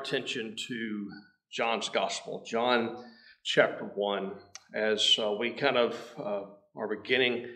[0.00, 1.10] attention to
[1.50, 3.04] John's Gospel, John
[3.42, 4.32] chapter 1,
[4.74, 6.42] as uh, we kind of uh,
[6.76, 7.48] are beginning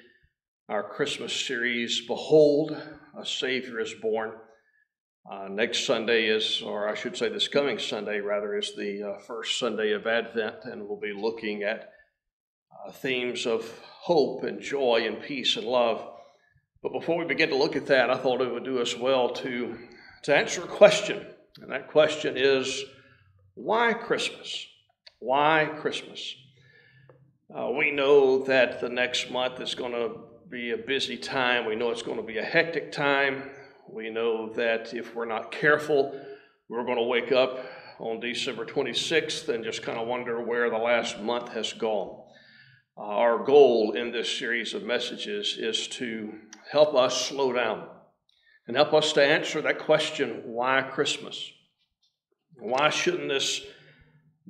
[0.68, 2.76] our Christmas series, Behold,
[3.16, 4.32] a Savior is Born.
[5.30, 9.18] Uh, next Sunday is, or I should say this coming Sunday rather, is the uh,
[9.20, 11.92] first Sunday of Advent, and we'll be looking at
[12.72, 16.04] uh, themes of hope and joy and peace and love.
[16.82, 19.30] But before we begin to look at that, I thought it would do us well
[19.30, 19.78] to,
[20.24, 21.24] to answer a question.
[21.60, 22.84] And that question is
[23.54, 24.66] why Christmas?
[25.18, 26.34] Why Christmas?
[27.54, 30.12] Uh, we know that the next month is going to
[30.48, 31.66] be a busy time.
[31.66, 33.50] We know it's going to be a hectic time.
[33.88, 36.18] We know that if we're not careful,
[36.68, 37.58] we're going to wake up
[37.98, 42.22] on December 26th and just kind of wonder where the last month has gone.
[42.96, 46.32] Uh, our goal in this series of messages is to
[46.70, 47.86] help us slow down
[48.66, 51.50] and help us to answer that question why Christmas?
[52.58, 53.62] Why shouldn't this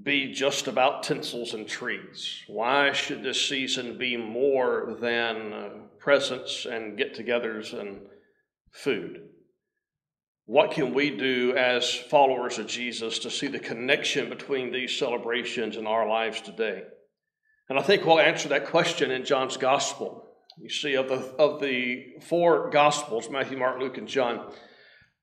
[0.01, 2.43] be just about tinsels and trees?
[2.47, 5.69] Why should this season be more than uh,
[5.99, 8.01] presents and get togethers and
[8.71, 9.29] food?
[10.47, 15.77] What can we do as followers of Jesus to see the connection between these celebrations
[15.77, 16.83] in our lives today?
[17.69, 20.32] And I think we'll answer that question in John's Gospel.
[20.61, 24.53] You see, of the, of the four Gospels Matthew, Mark, Luke, and John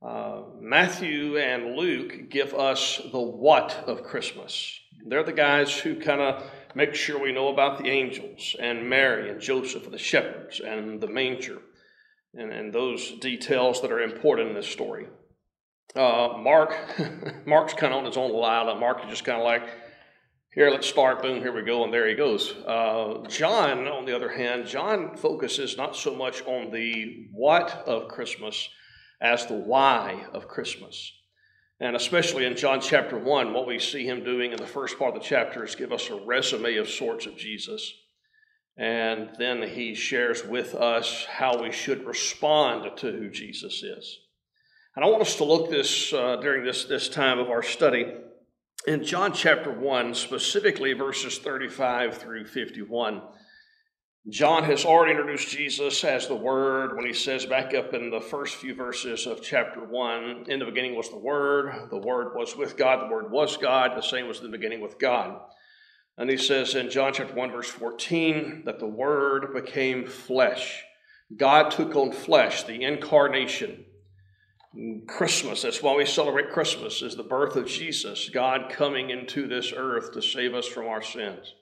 [0.01, 4.79] uh, Matthew and Luke give us the what of Christmas.
[5.05, 9.29] They're the guys who kind of make sure we know about the angels and Mary
[9.29, 11.57] and Joseph and the shepherds and the manger
[12.33, 15.07] and, and those details that are important in this story.
[15.95, 16.75] Uh, Mark,
[17.45, 18.79] Mark's kind of on his own line.
[18.79, 19.67] Mark is just kind of like,
[20.59, 21.21] here, let's start.
[21.21, 22.53] Boom, here we go, and there he goes.
[22.67, 28.09] Uh, John, on the other hand, John focuses not so much on the what of
[28.09, 28.67] Christmas
[29.21, 31.13] as the why of Christmas.
[31.79, 35.15] And especially in John chapter 1, what we see him doing in the first part
[35.15, 37.93] of the chapter is give us a resume of sorts of Jesus.
[38.75, 44.19] And then he shares with us how we should respond to who Jesus is.
[44.97, 48.13] And I want us to look this uh, during this, this time of our study
[48.87, 53.21] in John chapter 1, specifically verses 35 through 51,
[54.29, 58.21] John has already introduced Jesus as the Word when he says back up in the
[58.21, 62.55] first few verses of chapter 1 In the beginning was the Word, the Word was
[62.55, 65.39] with God, the Word was God, the same was in the beginning with God.
[66.17, 70.83] And he says in John chapter 1, verse 14, that the Word became flesh.
[71.35, 73.85] God took on flesh, the incarnation.
[75.07, 79.73] Christmas, that's why we celebrate Christmas, is the birth of Jesus, God coming into this
[79.75, 81.53] earth to save us from our sins.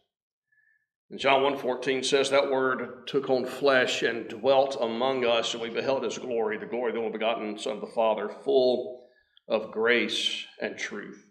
[1.10, 5.70] And John 1.14 says that word took on flesh and dwelt among us, and we
[5.70, 9.08] beheld his glory, the glory of the only begotten Son of the Father, full
[9.48, 11.26] of grace and truth.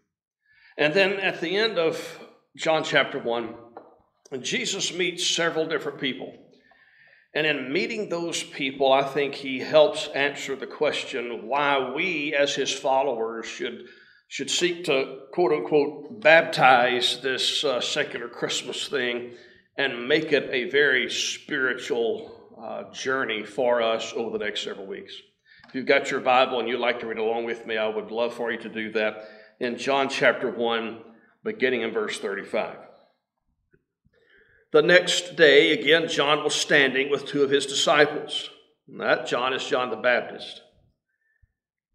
[0.79, 2.21] And then at the end of
[2.57, 3.55] John chapter 1,
[4.41, 6.33] Jesus meets several different people.
[7.37, 12.55] And in meeting those people, I think he helps answer the question why we, as
[12.55, 13.85] his followers, should,
[14.27, 19.35] should seek to quote unquote baptize this uh, secular Christmas thing
[19.77, 25.13] and make it a very spiritual uh, journey for us over the next several weeks.
[25.69, 28.11] If you've got your Bible and you'd like to read along with me, I would
[28.11, 29.29] love for you to do that
[29.61, 31.03] in John chapter 1,
[31.45, 32.79] beginning in verse 35.
[34.77, 38.51] The next day, again, John was standing with two of his disciples.
[38.87, 40.61] And that John is John the Baptist.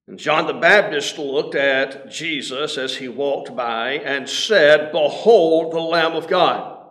[0.08, 5.80] And John the Baptist looked at Jesus as he walked by and said, Behold the
[5.80, 6.88] Lamb of God.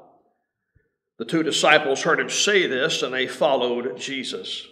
[1.19, 4.65] The two disciples heard him say this, and they followed Jesus.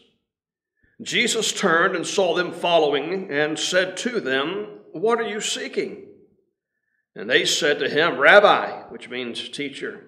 [1.03, 6.11] Jesus turned and saw them following and said to them, What are you seeking?
[7.17, 10.08] And they said to him, Rabbi, which means teacher.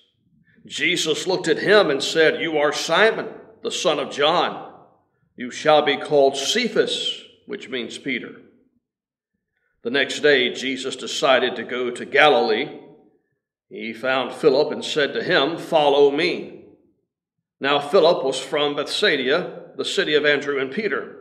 [0.65, 3.27] Jesus looked at him and said, You are Simon,
[3.63, 4.73] the son of John.
[5.35, 8.35] You shall be called Cephas, which means Peter.
[9.83, 12.79] The next day, Jesus decided to go to Galilee.
[13.69, 16.65] He found Philip and said to him, Follow me.
[17.59, 21.17] Now, Philip was from Bethsaida, the city of Andrew and Peter.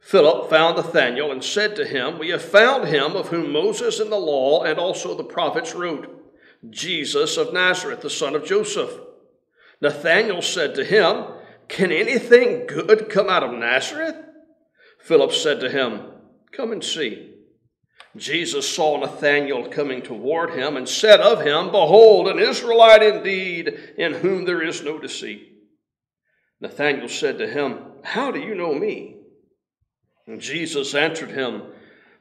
[0.00, 4.08] Philip found Nathanael and said to him, We have found him of whom Moses in
[4.08, 6.19] the law and also the prophets wrote
[6.68, 8.90] Jesus of Nazareth, the son of Joseph.
[9.80, 11.24] Nathanael said to him,
[11.68, 14.16] Can anything good come out of Nazareth?
[14.98, 16.02] Philip said to him,
[16.52, 17.34] Come and see.
[18.16, 24.14] Jesus saw Nathanael coming toward him and said of him, Behold, an Israelite indeed, in
[24.14, 25.46] whom there is no deceit.
[26.60, 29.16] Nathanael said to him, How do you know me?
[30.26, 31.62] And Jesus answered him,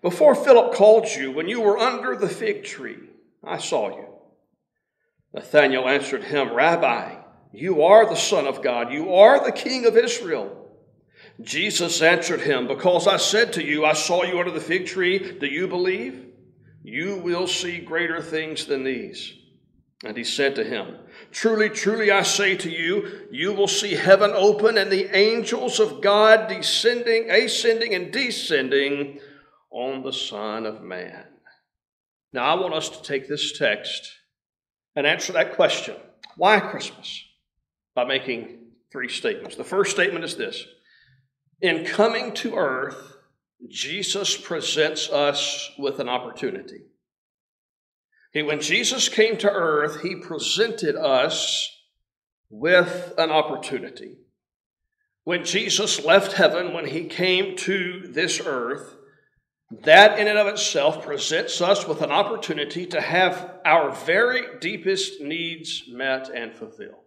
[0.02, 3.00] Before Philip called you, when you were under the fig tree,
[3.44, 4.06] I saw you.
[5.34, 7.16] Nathanael answered him, Rabbi,
[7.52, 10.56] you are the Son of God, you are the King of Israel.
[11.42, 15.38] Jesus answered him, Because I said to you, I saw you under the fig tree,
[15.40, 16.26] do you believe?
[16.84, 19.34] You will see greater things than these.
[20.04, 20.96] And he said to him,
[21.32, 26.02] Truly, truly, I say to you, you will see heaven open and the angels of
[26.02, 29.20] God descending, ascending, and descending
[29.72, 31.26] on the Son of Man.
[32.32, 34.19] Now, I want us to take this text
[35.00, 35.96] and answer that question
[36.36, 37.24] why Christmas?
[37.96, 38.60] By making
[38.92, 39.56] three statements.
[39.56, 40.66] The first statement is this
[41.62, 43.16] In coming to earth,
[43.70, 46.82] Jesus presents us with an opportunity.
[48.36, 51.70] Okay, when Jesus came to earth, he presented us
[52.50, 54.18] with an opportunity.
[55.24, 58.96] When Jesus left heaven, when he came to this earth,
[59.72, 65.22] that in and of itself presents us with an opportunity to have our very deepest
[65.22, 67.04] needs met and fulfilled.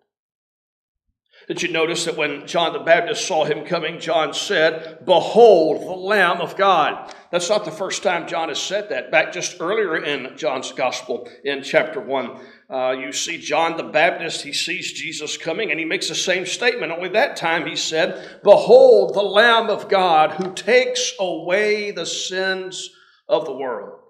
[1.48, 5.92] Did you notice that when John the Baptist saw him coming, John said, Behold, the
[5.92, 7.12] Lamb of God.
[7.32, 9.10] That's not the first time John has said that.
[9.10, 12.40] Back just earlier in John's Gospel, in chapter 1,
[12.72, 16.46] uh, you see John the Baptist, he sees Jesus coming, and he makes the same
[16.46, 16.90] statement.
[16.90, 22.88] Only that time he said, Behold, the Lamb of God who takes away the sins
[23.28, 24.00] of the world.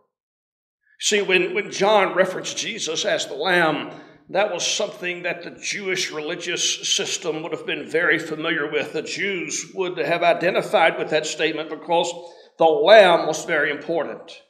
[1.01, 3.91] See, when, when John referenced Jesus as the Lamb,
[4.29, 8.93] that was something that the Jewish religious system would have been very familiar with.
[8.93, 12.13] The Jews would have identified with that statement because
[12.59, 14.41] the lamb was very important.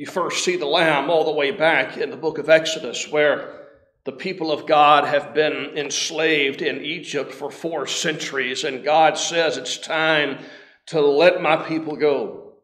[0.00, 3.66] You first see the lamb all the way back in the book of Exodus, where
[4.04, 9.58] the people of God have been enslaved in Egypt for four centuries, and God says
[9.58, 10.38] it's time
[10.86, 12.54] to let my people go.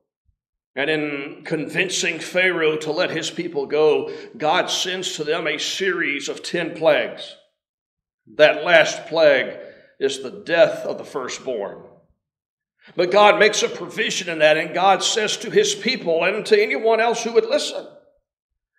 [0.75, 6.31] And in convincing Pharaoh to let his people go, God sends to them a series
[6.31, 7.37] of 10 plagues.
[8.37, 9.59] That last plague
[10.01, 11.83] is the death of the firstborn.
[12.95, 16.63] But God makes a provision in that, and God says to his people and to
[16.63, 17.87] anyone else who would listen,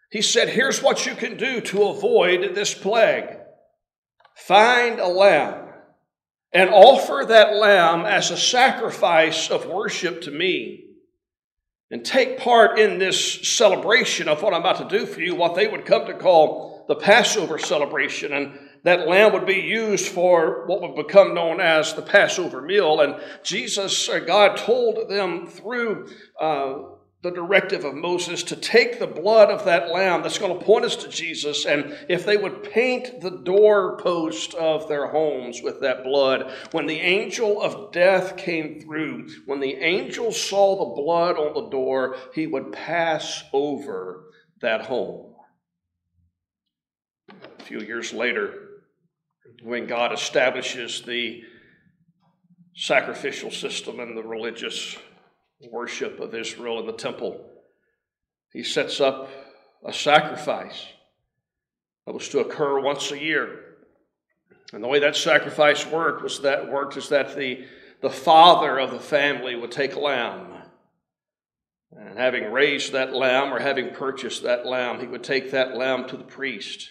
[0.10, 3.36] He said, Here's what you can do to avoid this plague
[4.36, 5.68] find a lamb
[6.54, 10.86] and offer that lamb as a sacrifice of worship to me
[11.90, 15.56] and take part in this celebration of what I'm about to do for you, what
[15.56, 18.34] they would come to call the Passover celebration.
[18.34, 23.02] And that lamb would be used for what would become known as the Passover meal.
[23.02, 26.10] And Jesus, uh, God told them through
[26.40, 26.76] uh,
[27.24, 30.86] the directive of Moses to take the blood of that lamb that's going to point
[30.86, 36.04] us to Jesus, and if they would paint the doorpost of their homes with that
[36.04, 41.54] blood, when the angel of death came through, when the angel saw the blood on
[41.56, 44.26] the door, he would pass over
[44.62, 45.34] that home.
[47.60, 48.67] A few years later,
[49.64, 51.44] when God establishes the
[52.76, 54.96] sacrificial system and the religious
[55.72, 57.44] worship of Israel in the temple.
[58.54, 59.30] He sets up
[59.86, 60.86] a sacrifice
[62.06, 63.64] that was to occur once a year.
[64.74, 67.66] And the way that sacrifice worked was that worked is that the,
[68.02, 70.54] the father of the family would take a lamb.
[71.92, 76.08] And having raised that lamb or having purchased that lamb, he would take that lamb
[76.10, 76.90] to the priest.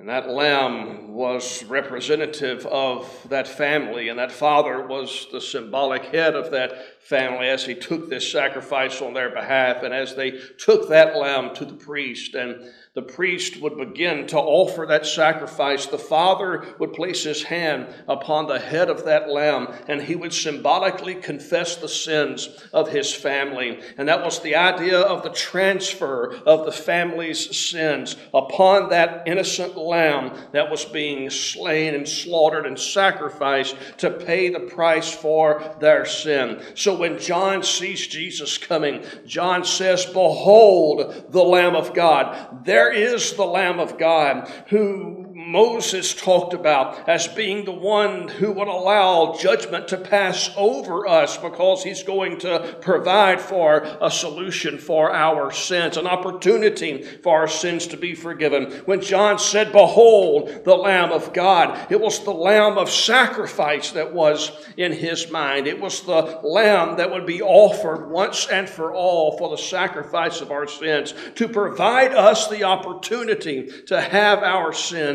[0.00, 6.34] And that lamb was representative of that family, and that father was the symbolic head
[6.34, 10.88] of that family as he took this sacrifice on their behalf, and as they took
[10.88, 12.34] that lamb to the priest.
[12.34, 17.86] And the priest would begin to offer that sacrifice, the father would place his hand
[18.08, 23.14] upon the head of that lamb and he would symbolically confess the sins of his
[23.14, 23.78] family.
[23.96, 29.76] And that was the idea of the transfer of the family's sins upon that innocent
[29.76, 36.04] lamb that was being slain and slaughtered and sacrificed to pay the price for their
[36.04, 36.60] sin.
[36.74, 42.64] So when John sees Jesus coming, John says, Behold the Lamb of God.
[42.64, 48.52] There is the Lamb of God who Moses talked about as being the one who
[48.52, 54.78] would allow judgment to pass over us because he's going to provide for a solution
[54.78, 58.70] for our sins, an opportunity for our sins to be forgiven.
[58.86, 64.12] When John said, Behold, the Lamb of God, it was the Lamb of sacrifice that
[64.12, 65.66] was in his mind.
[65.66, 70.40] It was the Lamb that would be offered once and for all for the sacrifice
[70.40, 74.72] of our sins to provide us the opportunity to have our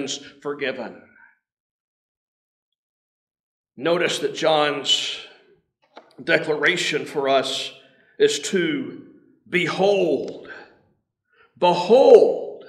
[0.08, 1.02] sins forgiven.
[3.78, 5.18] Notice that John's
[6.24, 7.72] declaration for us
[8.18, 9.06] is to
[9.50, 10.50] behold.
[11.58, 12.64] Behold.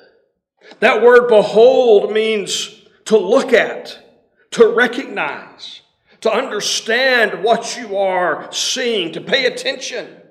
[0.81, 3.99] That word behold means to look at,
[4.53, 5.83] to recognize,
[6.23, 10.23] to understand what you are seeing, to pay attention.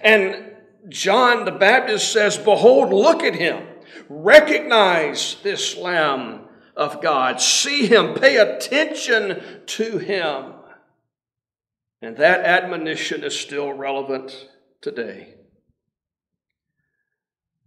[0.00, 0.52] And
[0.88, 3.64] John the Baptist says, Behold, look at him.
[4.08, 6.44] Recognize this Lamb
[6.76, 7.40] of God.
[7.40, 8.14] See him.
[8.14, 10.52] Pay attention to him.
[12.02, 14.48] And that admonition is still relevant
[14.80, 15.34] today.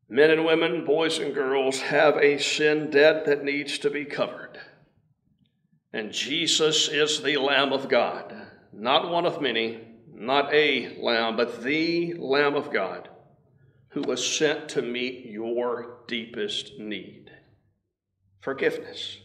[0.10, 4.60] Men and women, boys and girls have a sin debt that needs to be covered.
[5.92, 8.34] And Jesus is the Lamb of God,
[8.72, 9.82] not one of many,
[10.14, 13.10] not a lamb, but the Lamb of God
[13.90, 17.32] who was sent to meet your deepest need
[18.48, 19.18] forgiveness,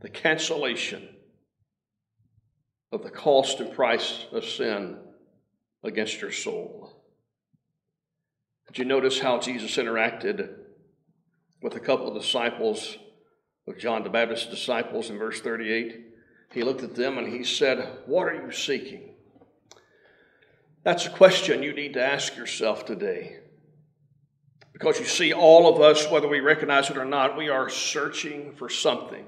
[0.00, 1.06] the cancellation
[2.90, 4.96] of the cost and price of sin
[5.84, 6.90] against your soul.
[8.66, 10.54] Did you notice how Jesus interacted
[11.60, 12.96] with a couple of disciples,
[13.66, 16.06] of John the Baptist's disciples in verse 38?
[16.54, 19.16] He looked at them and he said, What are you seeking?
[20.82, 23.40] That's a question you need to ask yourself today.
[24.78, 28.54] Because you see, all of us, whether we recognize it or not, we are searching
[28.54, 29.26] for something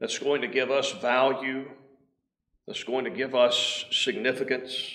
[0.00, 1.70] that's going to give us value,
[2.66, 4.90] that's going to give us significance,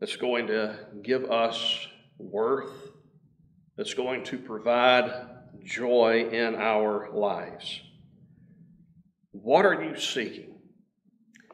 [0.00, 1.86] that's going to give us
[2.16, 2.72] worth,
[3.76, 5.28] that's going to provide
[5.62, 7.82] joy in our lives.
[9.32, 10.54] What are you seeking?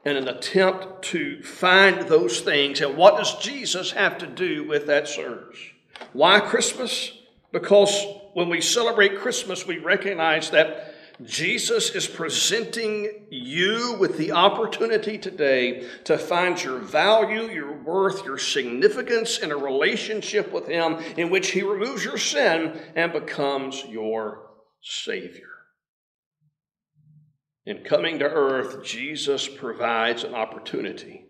[0.04, 4.86] In an attempt to find those things, and what does Jesus have to do with
[4.86, 5.73] that search?
[6.12, 7.12] Why Christmas?
[7.52, 15.16] Because when we celebrate Christmas, we recognize that Jesus is presenting you with the opportunity
[15.16, 21.30] today to find your value, your worth, your significance in a relationship with Him in
[21.30, 24.50] which He removes your sin and becomes your
[24.82, 25.50] Savior.
[27.64, 31.26] In coming to earth, Jesus provides an opportunity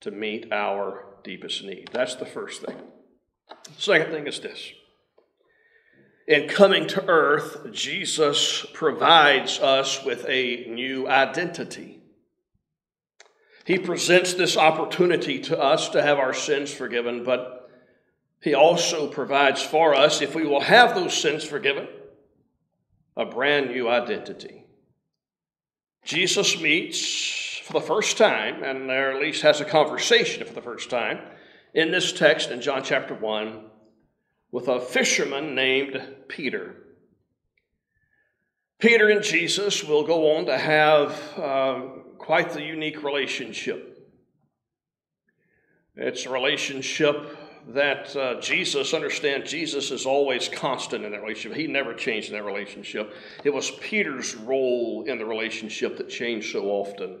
[0.00, 1.90] to meet our deepest need.
[1.92, 2.76] That's the first thing.
[3.78, 4.72] Second thing is this.
[6.26, 12.00] In coming to earth, Jesus provides us with a new identity.
[13.64, 17.70] He presents this opportunity to us to have our sins forgiven, but
[18.40, 21.88] He also provides for us, if we will have those sins forgiven,
[23.16, 24.64] a brand new identity.
[26.04, 30.90] Jesus meets for the first time, and at least has a conversation for the first
[30.90, 31.20] time
[31.76, 33.60] in this text in John chapter 1
[34.50, 36.74] with a fisherman named Peter.
[38.78, 41.80] Peter and Jesus will go on to have uh,
[42.16, 43.92] quite the unique relationship.
[45.96, 47.36] It's a relationship
[47.68, 51.58] that uh, Jesus, understand, Jesus is always constant in that relationship.
[51.58, 53.12] He never changed in that relationship.
[53.44, 57.18] It was Peter's role in the relationship that changed so often.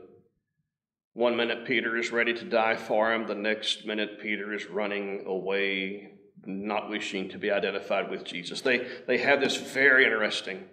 [1.16, 5.24] One minute Peter is ready to die for him, the next minute Peter is running
[5.26, 6.10] away,
[6.44, 8.60] not wishing to be identified with Jesus.
[8.60, 10.64] They, they have this very interesting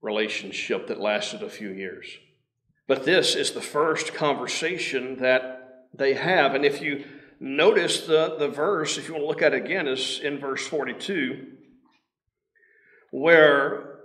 [0.00, 2.06] relationship that lasted a few years.
[2.86, 6.54] But this is the first conversation that they have.
[6.54, 7.04] And if you
[7.38, 10.66] notice the, the verse, if you want to look at it again, is in verse
[10.66, 11.46] 42,
[13.10, 13.98] where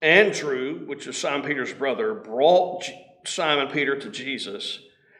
[0.00, 2.84] Andrew, which is Simon Peter's brother, brought
[3.24, 4.78] Simon Peter to Jesus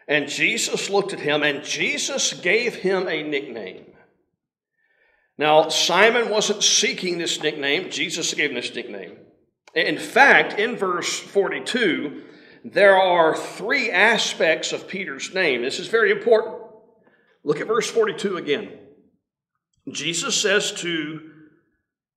[0.09, 3.87] and Jesus looked at him, and Jesus gave him a nickname.
[5.38, 9.16] Now, Simon wasn't seeking this nickname, Jesus gave him this nickname.
[9.75, 12.23] In fact, in verse 42,
[12.64, 15.62] there are three aspects of Peter's name.
[15.62, 16.56] This is very important.
[17.44, 18.78] Look at verse 42 again.
[19.90, 21.30] Jesus says to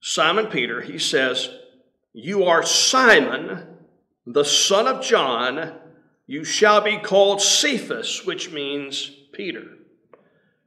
[0.01, 1.49] Simon Peter, He says,
[2.13, 3.65] You are Simon,
[4.27, 5.73] the son of John.
[6.27, 9.63] You shall be called Cephas, which means Peter.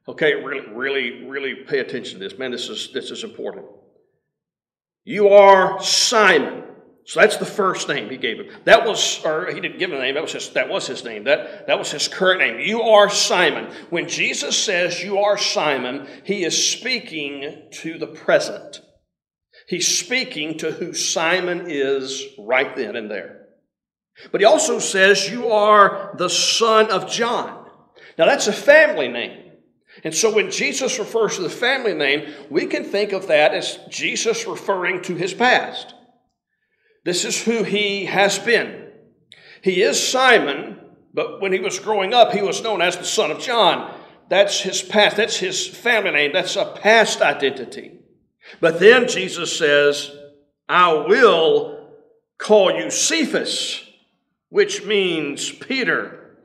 [0.06, 2.38] Okay, really, really, really pay attention to this.
[2.38, 3.66] Man, this is, this is important.
[5.04, 6.64] You are Simon.
[7.04, 8.48] So that's the first name he gave him.
[8.64, 11.04] That was, or he didn't give him a name, that was his, that was his
[11.04, 11.24] name.
[11.24, 12.60] That, that was his current name.
[12.60, 13.72] You are Simon.
[13.88, 18.82] When Jesus says you are Simon, he is speaking to the present.
[19.66, 23.37] He's speaking to who Simon is right then and there.
[24.32, 27.66] But he also says you are the son of John.
[28.16, 29.52] Now that's a family name.
[30.04, 33.78] And so when Jesus refers to the family name, we can think of that as
[33.88, 35.94] Jesus referring to his past.
[37.04, 38.90] This is who he has been.
[39.62, 40.78] He is Simon,
[41.14, 43.94] but when he was growing up, he was known as the son of John.
[44.28, 47.98] That's his past, that's his family name, that's a past identity.
[48.60, 50.10] But then Jesus says,
[50.68, 51.88] I will
[52.36, 53.87] call you Cephas,
[54.48, 56.36] which means Peter.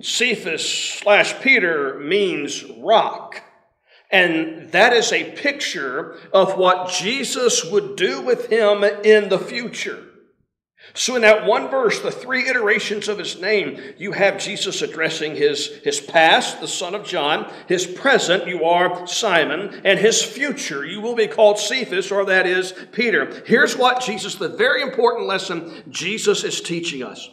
[0.00, 3.42] Cephas slash Peter means rock.
[4.10, 10.07] And that is a picture of what Jesus would do with him in the future.
[10.98, 15.36] So, in that one verse, the three iterations of his name, you have Jesus addressing
[15.36, 20.84] his, his past, the son of John, his present, you are Simon, and his future,
[20.84, 23.44] you will be called Cephas, or that is Peter.
[23.46, 27.30] Here's what Jesus, the very important lesson Jesus is teaching us.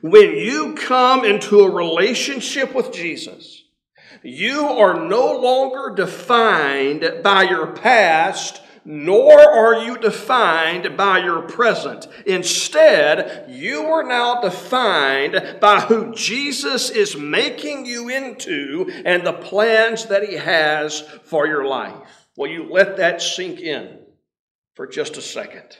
[0.00, 3.64] When you come into a relationship with Jesus,
[4.22, 12.06] you are no longer defined by your past, nor are you defined by your present.
[12.24, 20.06] Instead, you are now defined by who Jesus is making you into and the plans
[20.06, 22.28] that He has for your life.
[22.36, 23.98] Will you let that sink in
[24.74, 25.76] for just a second?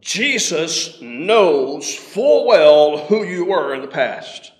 [0.00, 4.52] Jesus knows full well who you were in the past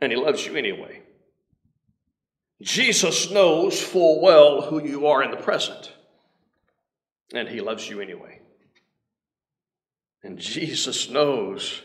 [0.00, 1.01] and He loves you anyway.
[2.62, 5.92] Jesus knows full well who you are in the present,
[7.34, 8.40] and He loves you anyway.
[10.22, 11.82] And Jesus knows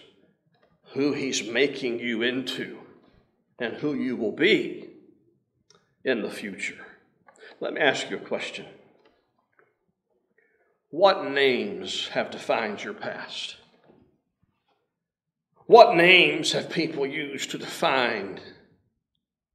[0.93, 2.77] who He's making you into
[3.57, 4.87] and who you will be
[6.03, 6.85] in the future.
[7.59, 8.67] Let me ask you a question.
[10.89, 13.55] What names have defined your past?
[15.65, 18.39] What names have people used to define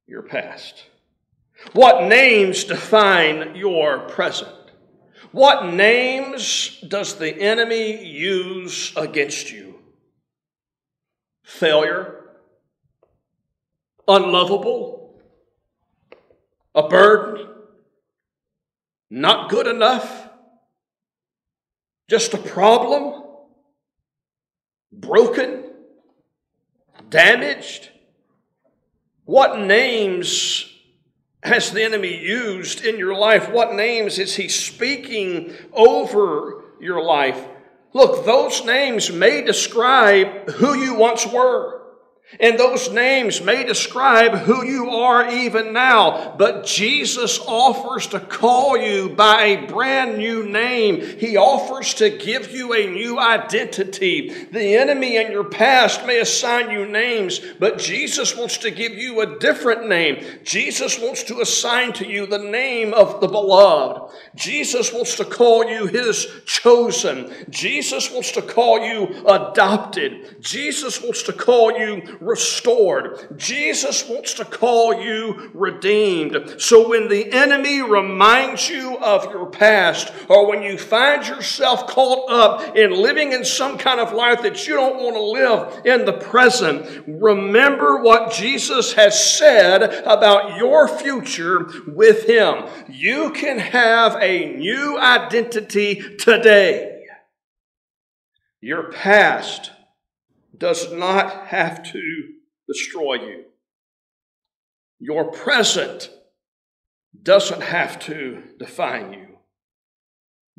[0.05, 0.83] your past?
[1.73, 4.49] What names define your present?
[5.31, 9.79] What names does the enemy use against you?
[11.43, 12.23] Failure,
[14.07, 15.19] unlovable,
[16.75, 17.47] a burden,
[19.09, 20.29] not good enough,
[22.09, 23.23] just a problem,
[24.91, 25.63] broken,
[27.09, 27.89] damaged?
[29.25, 30.72] What names
[31.43, 33.49] has the enemy used in your life?
[33.51, 37.45] What names is he speaking over your life?
[37.93, 41.82] Look, those names may describe who you once were.
[42.39, 48.77] And those names may describe who you are even now, but Jesus offers to call
[48.77, 51.01] you by a brand new name.
[51.19, 54.29] He offers to give you a new identity.
[54.51, 59.21] The enemy in your past may assign you names, but Jesus wants to give you
[59.21, 60.25] a different name.
[60.43, 64.11] Jesus wants to assign to you the name of the beloved.
[64.35, 67.31] Jesus wants to call you his chosen.
[67.49, 70.41] Jesus wants to call you adopted.
[70.41, 73.37] Jesus wants to call you restored.
[73.37, 76.55] Jesus wants to call you redeemed.
[76.57, 82.29] So when the enemy reminds you of your past, or when you find yourself caught
[82.29, 86.05] up in living in some kind of life that you don't want to live in
[86.05, 92.65] the present, remember what Jesus has said about your future with Him.
[92.89, 96.89] You can have a new identity today.
[98.61, 99.71] Your past
[100.57, 102.29] does not have to
[102.67, 103.43] destroy you.
[104.99, 106.09] Your present
[107.21, 109.27] doesn't have to define you.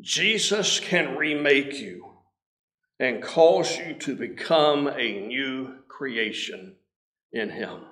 [0.00, 2.10] Jesus can remake you
[2.98, 6.74] and cause you to become a new creation
[7.32, 7.82] in Him.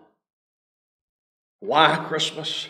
[1.60, 2.68] Why Christmas?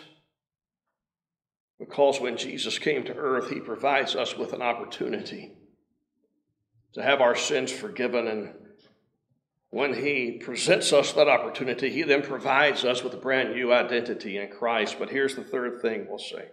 [1.79, 5.53] Because when Jesus came to earth, He provides us with an opportunity
[6.93, 8.53] to have our sins forgiven and
[9.73, 14.37] when He presents us that opportunity, He then provides us with a brand new identity
[14.37, 14.97] in Christ.
[14.99, 16.43] But here's the third thing we'll see.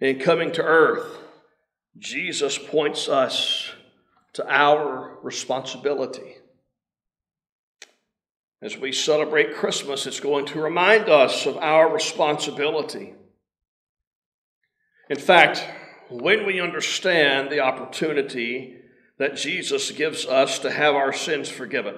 [0.00, 1.18] In coming to earth,
[1.98, 3.70] Jesus points us
[4.32, 6.36] to our responsibility.
[8.62, 13.12] As we celebrate Christmas, it's going to remind us of our responsibility.
[15.10, 15.62] In fact,
[16.08, 18.77] when we understand the opportunity
[19.18, 21.94] that Jesus gives us to have our sins forgiven,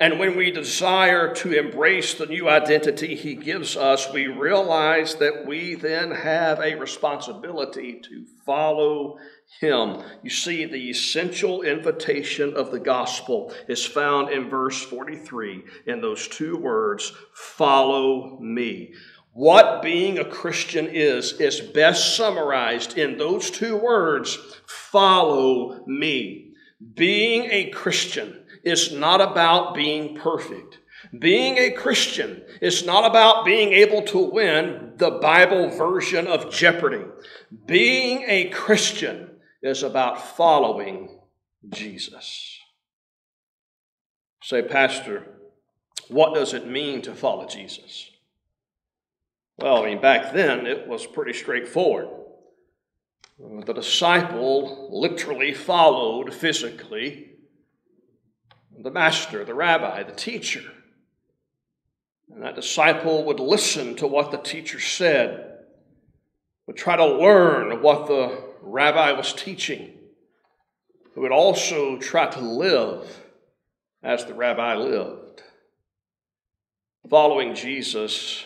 [0.00, 5.44] and when we desire to embrace the new identity he gives us, we realize that
[5.46, 9.18] we then have a responsibility to follow
[9.60, 10.02] him.
[10.22, 16.28] You see, the essential invitation of the gospel is found in verse 43 in those
[16.28, 18.94] two words, follow me.
[19.32, 26.52] What being a Christian is, is best summarized in those two words, follow me.
[26.94, 30.78] Being a Christian is not about being perfect.
[31.18, 37.04] Being a Christian is not about being able to win the Bible version of Jeopardy.
[37.66, 39.30] Being a Christian
[39.62, 41.20] is about following
[41.68, 42.58] Jesus.
[44.42, 45.26] Say, Pastor,
[46.08, 48.09] what does it mean to follow Jesus?
[49.60, 52.08] Well, I mean, back then it was pretty straightforward.
[53.38, 57.26] The disciple literally followed physically
[58.82, 60.62] the master, the rabbi, the teacher.
[62.30, 65.58] And that disciple would listen to what the teacher said,
[66.66, 69.92] would try to learn what the rabbi was teaching,
[71.14, 73.24] who would also try to live
[74.02, 75.42] as the rabbi lived.
[77.08, 78.44] Following Jesus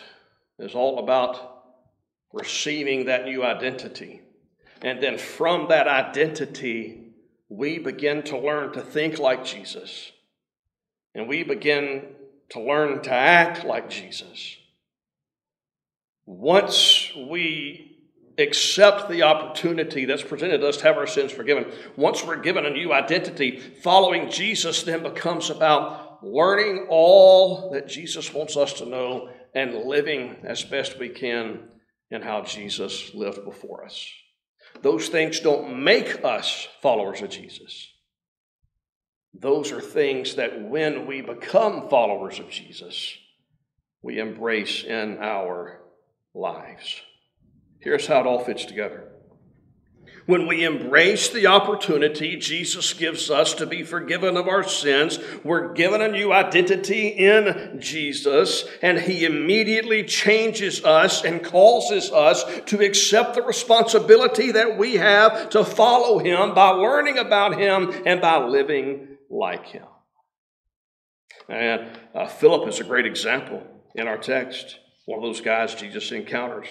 [0.59, 1.63] is all about
[2.33, 4.21] receiving that new identity.
[4.81, 7.13] And then from that identity,
[7.49, 10.11] we begin to learn to think like Jesus
[11.15, 12.03] and we begin
[12.49, 14.57] to learn to act like Jesus.
[16.25, 17.97] Once we
[18.37, 22.69] accept the opportunity that's presented us to have our sins forgiven, once we're given a
[22.69, 29.29] new identity, following Jesus then becomes about learning all that Jesus wants us to know
[29.55, 31.59] and living as best we can
[32.11, 34.07] in how Jesus lived before us.
[34.81, 37.91] Those things don't make us followers of Jesus.
[39.33, 43.17] Those are things that when we become followers of Jesus,
[44.01, 45.81] we embrace in our
[46.33, 47.01] lives.
[47.79, 49.14] Here's how it all fits together.
[50.25, 55.73] When we embrace the opportunity Jesus gives us to be forgiven of our sins, we're
[55.73, 62.83] given a new identity in Jesus, and He immediately changes us and causes us to
[62.83, 68.43] accept the responsibility that we have to follow Him by learning about Him and by
[68.43, 69.85] living like him.
[71.49, 76.11] And uh, Philip is a great example in our text, one of those guys Jesus
[76.11, 76.67] encounters.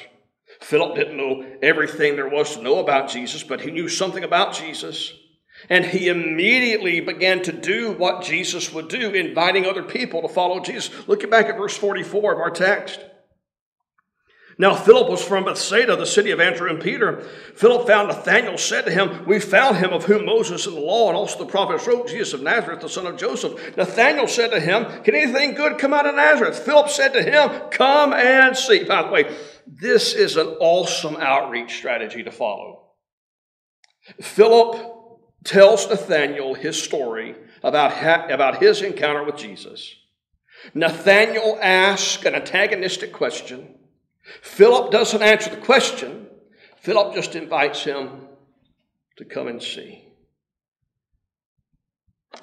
[0.64, 4.54] Philip didn't know everything there was to know about Jesus, but he knew something about
[4.54, 5.12] Jesus.
[5.68, 10.60] And he immediately began to do what Jesus would do, inviting other people to follow
[10.60, 10.90] Jesus.
[11.06, 12.98] Look back at verse 44 of our text.
[14.56, 17.22] Now, Philip was from Bethsaida, the city of Andrew and Peter.
[17.56, 21.08] Philip found Nathanael, said to him, We found him of whom Moses and the law
[21.08, 23.76] and also the prophets wrote, Jesus of Nazareth, the son of Joseph.
[23.76, 26.58] Nathanael said to him, Can anything good come out of Nazareth?
[26.58, 28.84] Philip said to him, Come and see.
[28.84, 29.36] By the way,
[29.66, 32.92] this is an awesome outreach strategy to follow.
[34.20, 34.92] Philip
[35.44, 39.94] tells Nathanael his story about, ha- about his encounter with Jesus.
[40.74, 43.74] Nathanael asks an antagonistic question.
[44.42, 46.28] Philip doesn't answer the question,
[46.80, 48.28] Philip just invites him
[49.16, 50.04] to come and see.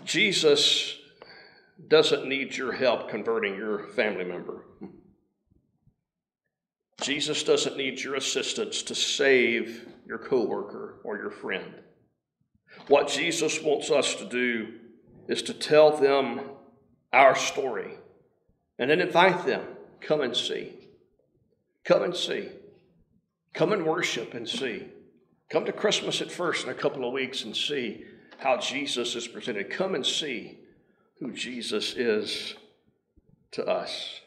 [0.06, 0.98] Jesus
[1.88, 4.66] doesn't need your help converting your family member.
[7.02, 11.74] Jesus doesn't need your assistance to save your coworker or your friend.
[12.88, 14.80] What Jesus wants us to do
[15.28, 16.42] is to tell them
[17.12, 17.96] our story
[18.78, 19.66] and then invite them,
[20.00, 20.81] come and see.
[21.86, 22.50] Come and see.
[23.54, 24.88] Come and worship and see.
[25.50, 28.06] Come to Christmas at first in a couple of weeks and see
[28.38, 29.70] how Jesus is presented.
[29.70, 30.60] Come and see
[31.20, 32.56] who Jesus is
[33.52, 34.22] to us.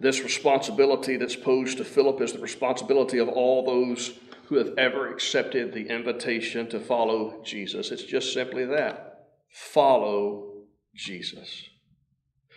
[0.00, 5.10] This responsibility that's posed to Philip is the responsibility of all those who have ever
[5.10, 7.90] accepted the invitation to follow Jesus.
[7.90, 10.52] It's just simply that follow
[10.94, 11.68] Jesus.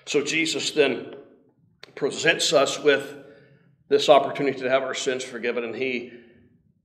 [0.06, 1.16] So Jesus then
[1.96, 3.17] presents us with
[3.89, 5.63] this opportunity to have our sins forgiven.
[5.63, 6.13] And He,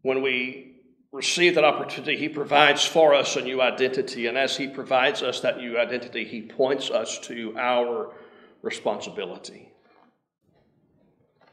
[0.03, 0.77] when we
[1.13, 4.27] receive that opportunity, He provides for us a new identity.
[4.27, 8.15] And as He provides us that new identity, He points us to our
[8.63, 9.73] responsibility.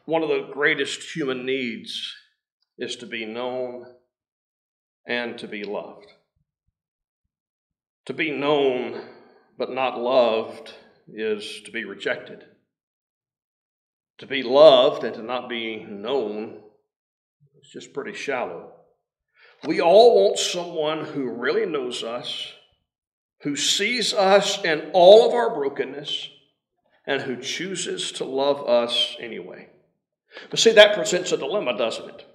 [0.06, 2.16] One of the greatest human needs
[2.78, 3.86] is to be known
[5.06, 6.08] and to be loved.
[8.06, 9.02] To be known
[9.58, 10.74] but not loved
[11.08, 12.46] is to be rejected.
[14.20, 16.62] To be loved and to not be known
[17.60, 18.72] It's just pretty shallow.
[19.68, 22.54] We all want someone who really knows us,
[23.42, 26.30] who sees us in all of our brokenness,
[27.06, 29.70] and who chooses to love us anyway.
[30.50, 32.26] But see, that presents a dilemma, doesn't it?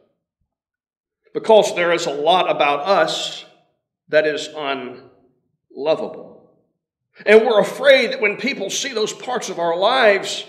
[1.33, 3.44] Because there is a lot about us
[4.09, 6.51] that is unlovable.
[7.25, 10.44] And we're afraid that when people see those parts of our lives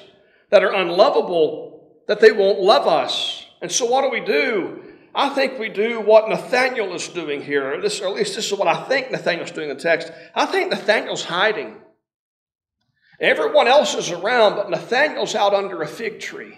[0.49, 3.45] that are unlovable, that they won't love us.
[3.61, 4.83] And so what do we do?
[5.13, 7.79] I think we do what Nathaniel is doing here.
[7.81, 10.11] This, or at least this is what I think Nathaniel's doing in the text.
[10.33, 11.77] I think Nathaniel's hiding.
[13.19, 16.57] Everyone else is around, but Nathaniel's out under a fig tree.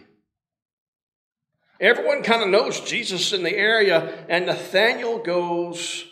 [1.79, 6.05] Everyone kind of knows Jesus in the area, and Nathaniel goes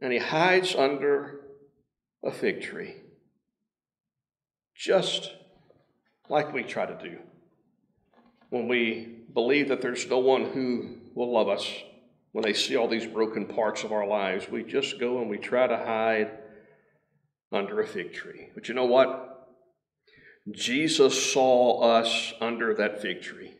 [0.00, 1.40] and he hides under
[2.22, 2.94] a fig tree.
[4.74, 5.32] Just
[6.28, 7.18] like we try to do
[8.50, 11.66] when we believe that there's no one who will love us
[12.32, 14.48] when they see all these broken parts of our lives.
[14.48, 16.30] We just go and we try to hide
[17.52, 18.50] under a fig tree.
[18.54, 19.48] But you know what?
[20.50, 23.57] Jesus saw us under that fig tree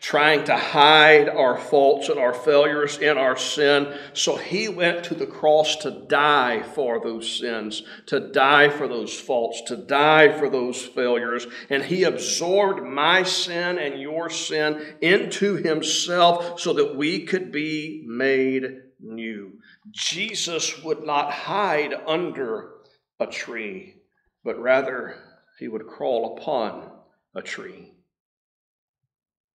[0.00, 3.96] trying to hide our faults and our failures in our sin.
[4.12, 9.18] So he went to the cross to die for those sins, to die for those
[9.18, 11.46] faults, to die for those failures.
[11.70, 18.04] And he absorbed my sin and your sin into himself so that we could be
[18.06, 18.64] made
[19.00, 19.52] new.
[19.90, 22.70] Jesus would not hide under
[23.18, 23.96] a tree,
[24.44, 25.16] but rather
[25.58, 26.90] he would crawl upon
[27.34, 27.95] a tree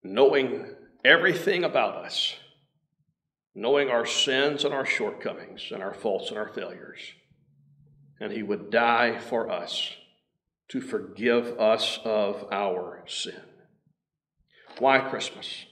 [0.03, 0.65] knowing
[1.03, 2.35] everything about us,
[3.53, 6.99] knowing our sins and our shortcomings and our faults and our failures.
[8.19, 9.95] And he would die for us
[10.69, 13.41] to forgive us of our sin.
[14.79, 15.65] Why Christmas?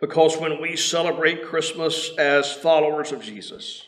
[0.00, 3.86] Because when we celebrate Christmas as followers of Jesus,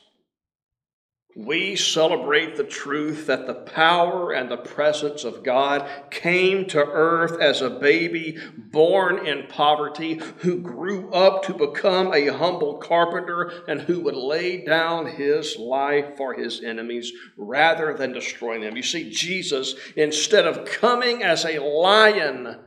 [1.37, 7.41] we celebrate the truth that the power and the presence of God came to earth
[7.41, 13.81] as a baby born in poverty, who grew up to become a humble carpenter, and
[13.81, 18.77] who would lay down his life for his enemies rather than destroying them.
[18.77, 22.61] You see, Jesus, instead of coming as a lion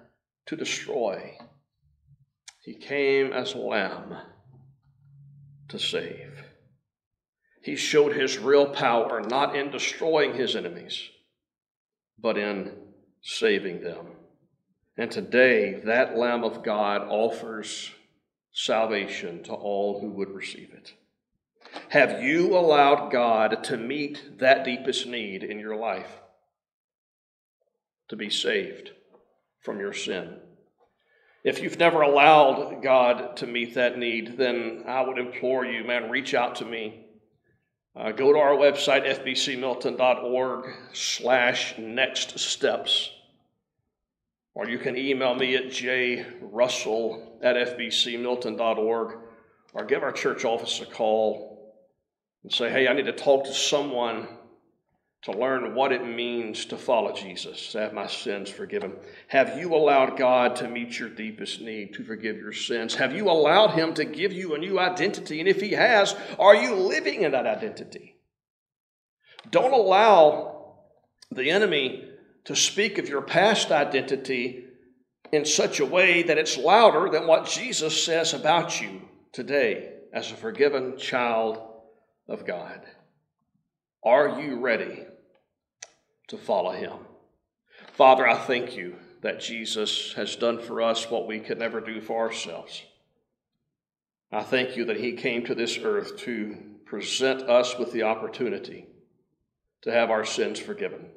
[0.46, 1.38] to destroy,
[2.64, 4.18] he came as a lamb
[5.70, 6.47] to save.
[7.68, 11.10] He showed his real power not in destroying his enemies,
[12.18, 12.72] but in
[13.22, 14.06] saving them.
[14.96, 17.92] And today, that Lamb of God offers
[18.54, 20.94] salvation to all who would receive it.
[21.90, 26.22] Have you allowed God to meet that deepest need in your life?
[28.08, 28.92] To be saved
[29.60, 30.38] from your sin.
[31.44, 36.10] If you've never allowed God to meet that need, then I would implore you, man,
[36.10, 37.04] reach out to me.
[37.98, 43.10] Uh, go to our website, fbcmilton.org slash next steps.
[44.54, 49.18] Or you can email me at jrussell at fbcmilton.org
[49.74, 51.76] or give our church office a call
[52.44, 54.28] and say, hey, I need to talk to someone
[55.24, 58.94] to learn what it means to follow Jesus, to have my sins forgiven?
[59.28, 62.96] Have you allowed God to meet your deepest need, to forgive your sins?
[62.96, 65.40] Have you allowed Him to give you a new identity?
[65.40, 68.16] And if He has, are you living in that identity?
[69.50, 70.76] Don't allow
[71.32, 72.08] the enemy
[72.46, 74.66] to speak of your past identity
[75.32, 79.02] in such a way that it's louder than what Jesus says about you
[79.34, 81.60] today as a forgiven child
[82.30, 82.82] of God.
[84.04, 85.06] Are you ready
[86.28, 86.94] to follow him?
[87.94, 92.00] Father, I thank you that Jesus has done for us what we could never do
[92.00, 92.84] for ourselves.
[94.32, 98.88] I thank you that he came to this earth to present us with the opportunity
[99.82, 101.08] to have our sins forgiven.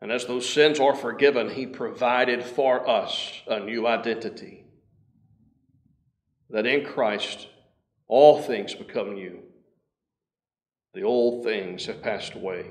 [0.00, 4.64] And as those sins are forgiven, he provided for us a new identity.
[6.50, 7.48] That in Christ
[8.06, 9.42] all things become new.
[10.96, 12.70] The old things have passed away.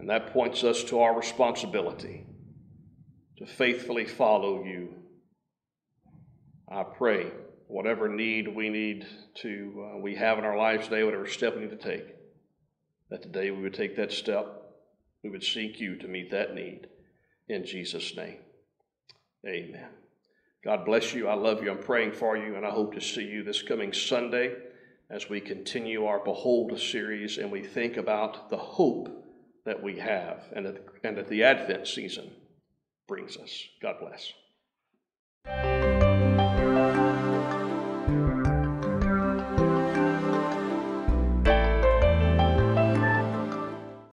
[0.00, 2.26] And that points us to our responsibility
[3.38, 4.92] to faithfully follow you.
[6.68, 7.30] I pray
[7.68, 9.06] whatever need we need
[9.36, 12.06] to uh, we have in our lives today, whatever step we need to take,
[13.08, 14.44] that today we would take that step.
[15.22, 16.88] We would seek you to meet that need.
[17.48, 18.38] In Jesus' name.
[19.46, 19.90] Amen.
[20.64, 21.28] God bless you.
[21.28, 21.70] I love you.
[21.70, 24.56] I'm praying for you, and I hope to see you this coming Sunday
[25.10, 29.24] as we continue our Behold series and we think about the hope
[29.64, 32.30] that we have and that, and that the Advent season
[33.06, 33.64] brings us.
[33.80, 34.32] God bless.